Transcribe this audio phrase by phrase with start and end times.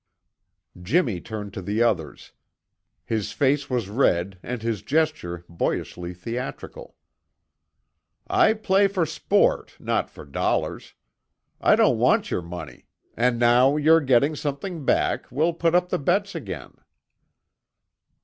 [0.81, 2.31] Jimmy turned to the others.
[3.05, 6.95] His face was red and his gesture boyishly theatrical.
[8.27, 10.95] "I play for sport, not for dollars.
[11.61, 15.99] I don't want your money, and now you're getting something back, we'll put up the
[15.99, 16.73] bets again."